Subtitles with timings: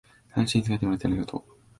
[0.31, 1.51] 話につきあってもらってありがとう